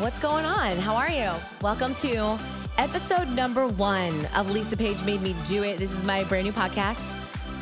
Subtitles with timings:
[0.00, 0.76] What's going on?
[0.76, 1.32] How are you?
[1.60, 2.38] Welcome to
[2.78, 5.78] episode number one of Lisa Paige Made Me Do It.
[5.78, 7.16] This is my brand new podcast.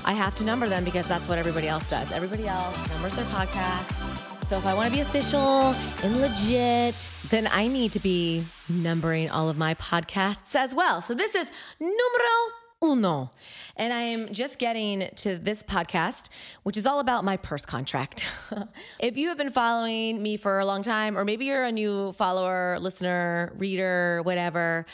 [0.04, 2.12] I have to number them because that's what everybody else does.
[2.12, 4.44] Everybody else numbers their podcast.
[4.44, 9.30] So if I want to be official and legit, then I need to be numbering
[9.30, 11.00] all of my podcasts as well.
[11.00, 11.50] So this is
[11.80, 13.30] numero uno.
[13.76, 16.28] And I am just getting to this podcast,
[16.62, 18.26] which is all about my purse contract.
[18.98, 22.12] if you have been following me for a long time, or maybe you're a new
[22.12, 24.86] follower, listener, reader, whatever,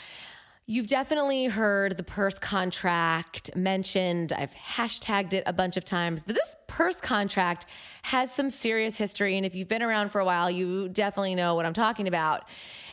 [0.65, 4.31] You've definitely heard the purse contract mentioned.
[4.31, 7.65] I've hashtagged it a bunch of times, but this purse contract
[8.03, 9.35] has some serious history.
[9.35, 12.45] And if you've been around for a while, you definitely know what I'm talking about.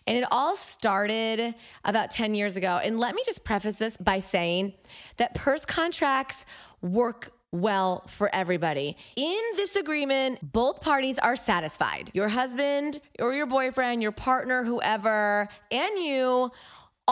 [0.07, 2.81] And it all started about 10 years ago.
[2.83, 4.75] And let me just preface this by saying
[5.17, 6.47] that purse contracts
[6.83, 8.97] work well for everybody.
[9.17, 12.11] In this agreement, both parties are satisfied.
[12.15, 16.53] Your husband or your boyfriend, your partner, whoever, and you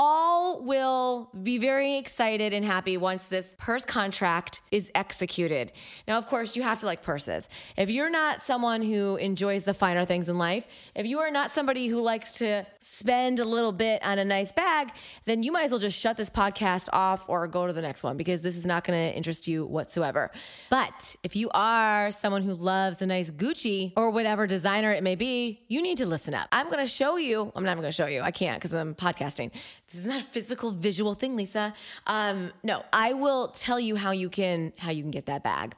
[0.00, 5.72] all will be very excited and happy once this purse contract is executed.
[6.06, 7.48] Now, of course, you have to like purses.
[7.76, 11.50] If you're not someone who enjoys the finer things in life, if you are not
[11.50, 14.92] somebody who likes to spend a little bit on a nice bag,
[15.24, 18.04] then you might as well just shut this podcast off or go to the next
[18.04, 20.30] one because this is not going to interest you whatsoever.
[20.70, 25.16] But if you are someone who loves a nice Gucci or whatever designer it may
[25.16, 26.48] be, you need to listen up.
[26.52, 28.94] I'm going to show you, I'm not going to show you, I can't because I'm
[28.94, 29.50] podcasting.
[29.90, 31.72] This is not a physical visual thing, Lisa.
[32.06, 35.74] Um, no, I will tell you how you can how you can get that bag.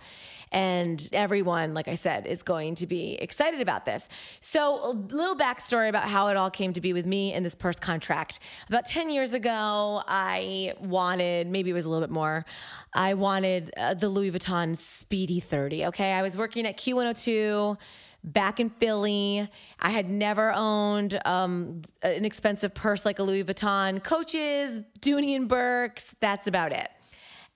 [0.53, 4.09] And everyone, like I said, is going to be excited about this.
[4.41, 7.55] So, a little backstory about how it all came to be with me and this
[7.55, 8.41] purse contract.
[8.67, 12.45] About 10 years ago, I wanted, maybe it was a little bit more,
[12.93, 15.87] I wanted uh, the Louis Vuitton Speedy 30.
[15.87, 16.13] Okay.
[16.13, 17.77] I was working at Q102
[18.23, 19.49] back in Philly.
[19.79, 25.49] I had never owned um, an expensive purse like a Louis Vuitton, Coaches, Dooney and
[25.49, 26.15] Bourkes.
[26.21, 26.91] That's about it.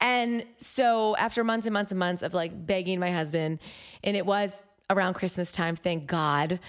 [0.01, 3.61] And so after months and months and months of like begging my husband,
[4.03, 6.61] and it was around Christmas time, thank God,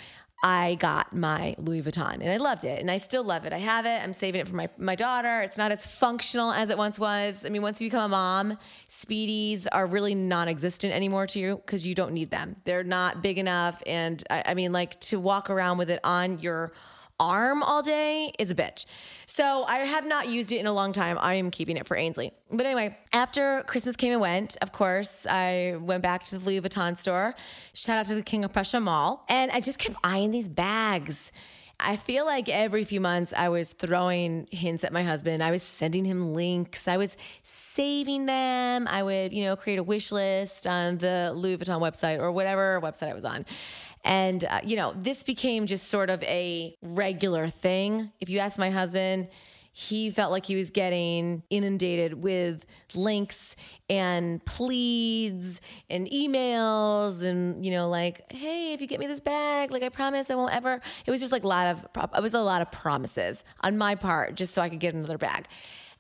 [0.44, 3.54] I got my Louis Vuitton and I loved it and I still love it.
[3.54, 4.04] I have it.
[4.04, 5.42] I'm saving it for my, my daughter.
[5.42, 7.46] It's not as functional as it once was.
[7.46, 8.58] I mean, once you become a mom,
[8.90, 12.58] speedies are really non existent anymore to you because you don't need them.
[12.66, 13.82] They're not big enough.
[13.88, 16.74] And I, I mean, like to walk around with it on your
[17.20, 18.86] arm all day is a bitch.
[19.26, 21.18] So I have not used it in a long time.
[21.20, 22.32] I am keeping it for Ainsley.
[22.52, 26.62] But anyway, after Christmas came and went, of course, I went back to the Louis
[26.62, 27.36] Vuitton store.
[27.74, 29.26] Shout out to the King of Prussia Mall.
[29.30, 31.32] And I just kept eyeing these bags.
[31.80, 35.44] I feel like every few months I was throwing hints at my husband.
[35.44, 36.88] I was sending him links.
[36.88, 38.88] I was saving them.
[38.88, 42.80] I would, you know, create a wish list on the Louis Vuitton website or whatever
[42.82, 43.46] website I was on.
[44.06, 48.12] And, uh, you know, this became just sort of a regular thing.
[48.22, 49.28] If you ask my husband,
[49.78, 52.66] he felt like he was getting inundated with
[52.96, 53.58] links
[53.90, 55.60] and pleads
[55.90, 59.90] and emails and you know like hey if you get me this bag like i
[59.90, 61.86] promise i won't ever it was just like a lot of
[62.16, 65.18] it was a lot of promises on my part just so i could get another
[65.18, 65.46] bag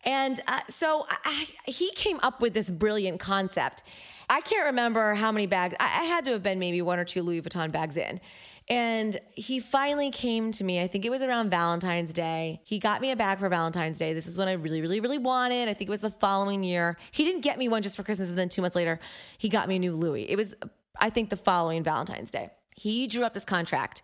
[0.06, 3.84] and uh, so I, he came up with this brilliant concept
[4.30, 5.76] I can't remember how many bags.
[5.80, 8.20] I, I had to have been maybe one or two Louis Vuitton bags in.
[8.68, 10.82] And he finally came to me.
[10.82, 12.62] I think it was around Valentine's Day.
[12.64, 14.14] He got me a bag for Valentine's Day.
[14.14, 15.70] This is what I really, really, really wanted.
[15.70, 16.98] I think it was the following year.
[17.12, 18.30] He didn't get me one just for Christmas.
[18.30, 19.00] And then two months later,
[19.38, 20.24] he got me a new Louis.
[20.24, 20.56] It was,
[21.00, 22.50] I think, the following Valentine's Day.
[22.76, 24.02] He drew up this contract.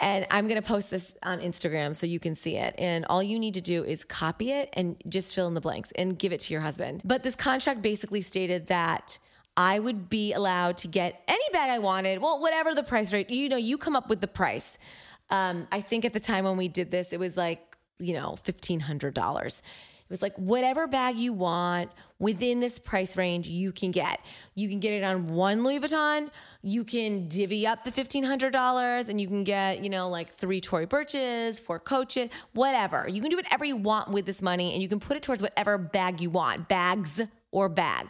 [0.00, 2.74] And I'm going to post this on Instagram so you can see it.
[2.78, 5.92] And all you need to do is copy it and just fill in the blanks
[5.92, 7.02] and give it to your husband.
[7.04, 9.18] But this contract basically stated that
[9.60, 12.22] I would be allowed to get any bag I wanted.
[12.22, 14.78] Well, whatever the price rate, you know, you come up with the price.
[15.28, 18.38] Um, I think at the time when we did this, it was like, you know,
[18.42, 19.58] $1,500.
[19.58, 19.62] It
[20.08, 24.20] was like whatever bag you want within this price range, you can get.
[24.54, 26.30] You can get it on one Louis Vuitton.
[26.62, 30.86] You can divvy up the $1,500 and you can get, you know, like three Tory
[30.86, 33.06] Burches, four Coaches, whatever.
[33.06, 35.42] You can do whatever you want with this money and you can put it towards
[35.42, 37.20] whatever bag you want, bags
[37.52, 38.08] or bag.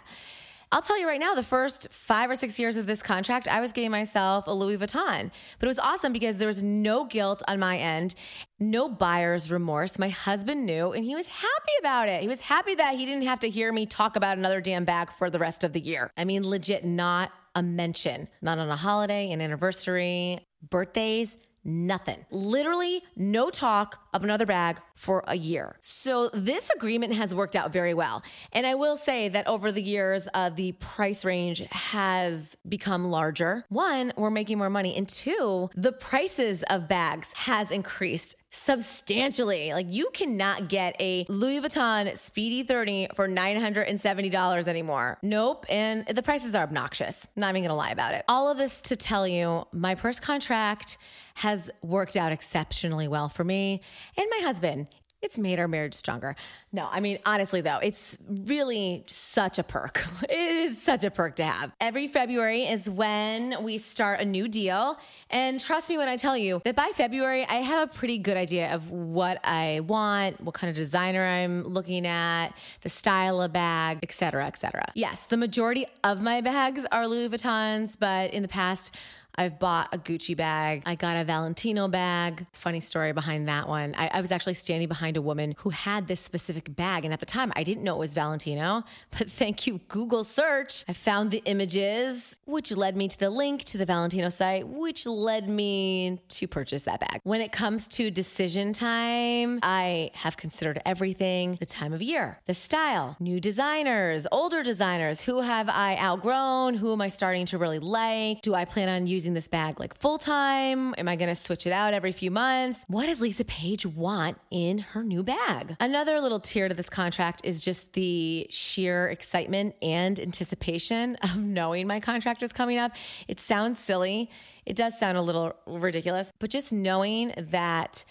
[0.73, 3.61] I'll tell you right now, the first five or six years of this contract, I
[3.61, 5.31] was getting myself a Louis Vuitton.
[5.59, 8.15] But it was awesome because there was no guilt on my end,
[8.61, 9.99] no buyer's remorse.
[9.99, 12.23] My husband knew and he was happy about it.
[12.23, 15.11] He was happy that he didn't have to hear me talk about another damn bag
[15.11, 16.13] for the rest of the year.
[16.17, 22.25] I mean, legit, not a mention, not on a holiday, an anniversary, birthdays, nothing.
[22.31, 25.77] Literally, no talk of another bag for a year.
[25.81, 28.23] So, this agreement has worked out very well.
[28.53, 33.65] And I will say that over the years, uh, the price range has become larger.
[33.69, 34.97] One, we're making more money.
[34.97, 39.73] And two, the prices of bags has increased substantially.
[39.73, 45.19] Like you cannot get a Louis Vuitton Speedy 30 for $970 anymore.
[45.23, 45.67] Nope.
[45.69, 47.27] And the prices are obnoxious.
[47.37, 48.25] Not even to lie about it.
[48.29, 50.99] All of this to tell you my purse contract
[51.35, 53.81] has worked out exceptionally well for me
[54.17, 54.89] and my husband
[55.23, 56.35] it's made our marriage stronger.
[56.73, 60.05] No, I mean, honestly, though, it's really such a perk.
[60.31, 61.73] It is such a perk to have.
[61.81, 64.97] Every February is when we start a new deal.
[65.29, 68.37] And trust me when I tell you that by February, I have a pretty good
[68.37, 72.51] idea of what I want, what kind of designer I'm looking at,
[72.83, 74.87] the style of bag, et cetera, et cetera.
[74.95, 78.95] Yes, the majority of my bags are Louis Vuittons, but in the past,
[79.35, 80.83] I've bought a Gucci bag.
[80.87, 82.47] I got a Valentino bag.
[82.53, 83.95] Funny story behind that one.
[83.97, 87.05] I, I, was actually standing behind a woman who had this specific bag.
[87.05, 88.85] And at the time, I didn't know it was Valentino.
[89.19, 90.85] But thank you, Google search.
[90.89, 95.05] I found the images, which led me to the link to the Valentino site, which
[95.05, 97.21] led me to purchase that bag.
[97.25, 102.55] When it comes to decision time, I have considered everything the time of year, the
[102.55, 105.23] style, new designers, older designers.
[105.23, 106.75] Who have I outgrown?
[106.75, 108.43] Who am I starting to really like?
[108.43, 110.95] Do I plan on using using this bag like full time?
[110.97, 112.87] Am I going to switch it out every few months?
[112.89, 115.77] What does Lisa Paige want in her new bag?
[115.79, 121.87] Another little tier to this contract is just the sheer excitement and anticipation of knowing
[121.87, 122.93] my contract is coming up.
[123.29, 124.31] It sounds silly.
[124.65, 128.07] It does sound a little ridiculous, but just knowing that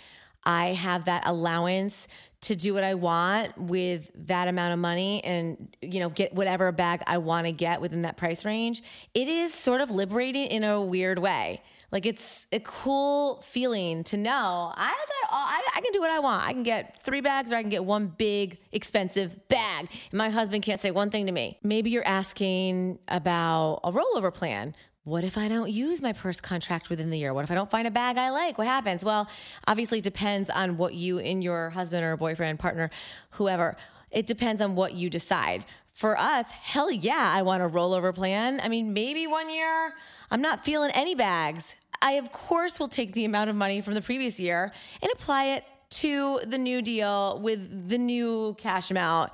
[0.49, 2.07] I have that allowance
[2.41, 6.71] to do what I want with that amount of money and you know get whatever
[6.71, 8.81] bag I want to get within that price range,
[9.13, 11.61] it is sort of liberating in a weird way.
[11.91, 16.09] Like it's a cool feeling to know I got all, I, I can do what
[16.09, 16.47] I want.
[16.47, 19.87] I can get three bags or I can get one big expensive bag.
[20.11, 21.59] And my husband can't say one thing to me.
[21.61, 24.75] Maybe you're asking about a rollover plan.
[25.09, 27.33] What if I don't use my purse contract within the year?
[27.33, 28.59] What if I don't find a bag I like?
[28.59, 29.03] What happens?
[29.03, 29.27] Well,
[29.67, 32.91] obviously, depends on what you and your husband or boyfriend, partner,
[33.31, 33.75] whoever,
[34.11, 35.65] it depends on what you decide.
[35.93, 38.59] For us, hell yeah, I want a rollover plan.
[38.61, 39.93] I mean, maybe one year
[40.29, 41.75] I'm not feeling any bags.
[42.03, 44.71] I, of course, will take the amount of money from the previous year
[45.01, 49.31] and apply it to the new deal with the new cash amount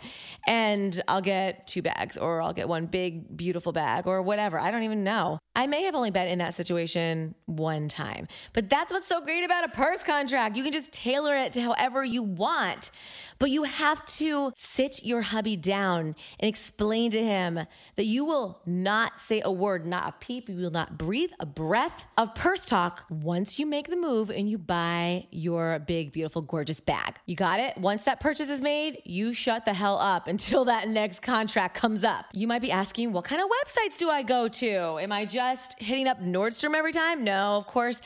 [0.48, 4.60] and I'll get two bags or I'll get one big, beautiful bag or whatever.
[4.60, 5.40] I don't even know.
[5.56, 9.44] I may have only been in that situation one time, but that's what's so great
[9.44, 10.58] about a purse contract.
[10.58, 12.92] You can just tailor it to however you want,
[13.40, 17.60] but you have to sit your hubby down and explain to him
[17.96, 21.46] that you will not say a word, not a peep, you will not breathe a
[21.46, 26.42] breath of purse talk once you make the move and you buy your big, beautiful
[26.46, 27.18] gorgeous bag.
[27.26, 27.78] You got it?
[27.78, 32.04] Once that purchase is made, you shut the hell up until that next contract comes
[32.04, 32.26] up.
[32.34, 35.00] You might be asking, what kind of websites do I go to?
[35.00, 37.24] Am I just hitting up Nordstrom every time?
[37.24, 38.02] No, of course.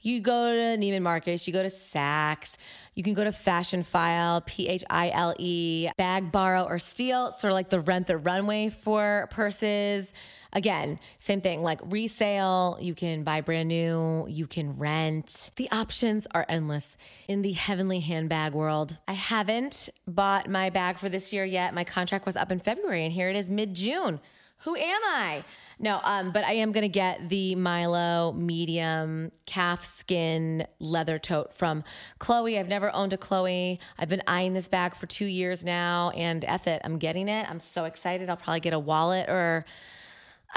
[0.00, 2.56] You go to Neiman Marcus, you go to Saks.
[2.94, 7.50] You can go to Fashionphile, P H I L E, Bag Borrow or Steal, sort
[7.50, 10.12] of like the rent the runway for purses.
[10.54, 15.50] Again, same thing like resale, you can buy brand new, you can rent.
[15.56, 18.96] The options are endless in the heavenly handbag world.
[19.08, 21.74] I haven't bought my bag for this year yet.
[21.74, 24.20] My contract was up in February, and here it is mid June.
[24.58, 25.44] Who am I?
[25.78, 31.82] No, um, but I am gonna get the Mylo medium calf skin leather tote from
[32.20, 32.58] Chloe.
[32.58, 33.80] I've never owned a Chloe.
[33.98, 37.50] I've been eyeing this bag for two years now, and F it, I'm getting it.
[37.50, 38.30] I'm so excited.
[38.30, 39.66] I'll probably get a wallet or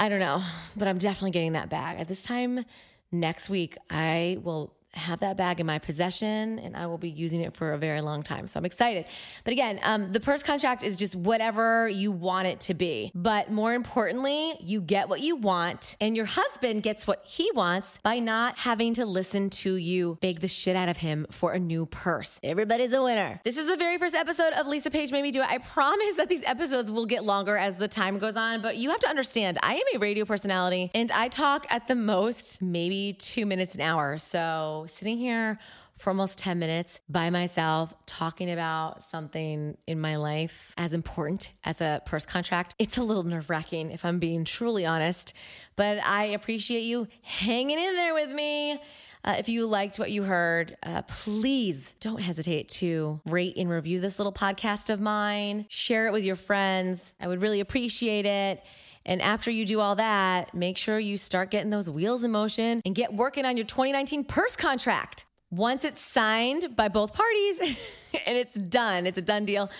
[0.00, 0.42] I don't know,
[0.76, 1.98] but I'm definitely getting that bag.
[1.98, 2.64] At this time
[3.10, 7.40] next week, I will have that bag in my possession and I will be using
[7.40, 8.46] it for a very long time.
[8.46, 9.04] So I'm excited.
[9.44, 13.12] But again, um, the purse contract is just whatever you want it to be.
[13.14, 17.98] But more importantly, you get what you want and your husband gets what he wants
[18.02, 21.58] by not having to listen to you beg the shit out of him for a
[21.58, 22.38] new purse.
[22.42, 23.40] Everybody's a winner.
[23.44, 25.50] This is the very first episode of Lisa Paige Made Me Do It.
[25.50, 28.90] I promise that these episodes will get longer as the time goes on, but you
[28.90, 33.12] have to understand I am a radio personality and I talk at the most maybe
[33.12, 34.18] two minutes an hour.
[34.18, 35.58] So sitting here
[35.98, 41.80] for almost 10 minutes by myself talking about something in my life as important as
[41.80, 42.74] a purse contract.
[42.78, 45.34] It's a little nerve wracking if I'm being truly honest,
[45.76, 48.80] but I appreciate you hanging in there with me.
[49.24, 54.00] Uh, if you liked what you heard, uh, please don't hesitate to rate and review
[54.00, 55.66] this little podcast of mine.
[55.68, 57.12] Share it with your friends.
[57.20, 58.62] I would really appreciate it.
[59.08, 62.82] And after you do all that, make sure you start getting those wheels in motion
[62.84, 65.24] and get working on your 2019 purse contract.
[65.50, 67.58] Once it's signed by both parties
[68.26, 69.70] and it's done, it's a done deal.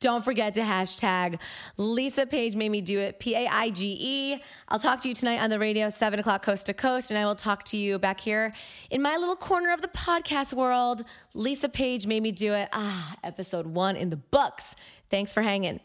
[0.00, 1.38] Don't forget to hashtag
[1.76, 4.42] Lisa Paige made me do it, P A I G E.
[4.68, 7.26] I'll talk to you tonight on the radio, 7 o'clock coast to coast, and I
[7.26, 8.54] will talk to you back here
[8.90, 11.04] in my little corner of the podcast world.
[11.34, 12.70] Lisa Paige made me do it.
[12.72, 14.74] Ah, episode one in the books.
[15.10, 15.80] Thanks for hanging.